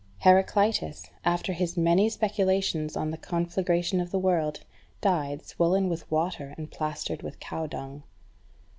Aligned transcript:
Heraclitus, 0.21 1.03
after 1.23 1.53
his 1.53 1.77
many 1.77 2.09
speculations 2.09 2.97
on 2.97 3.11
the 3.11 3.19
conflagration 3.19 3.99
of 4.01 4.09
the 4.09 4.17
world, 4.17 4.61
died, 4.99 5.45
swollen 5.45 5.89
with 5.89 6.09
water 6.09 6.55
and 6.57 6.71
plastered 6.71 7.21
with 7.21 7.39
cow 7.39 7.67
dung. 7.67 8.01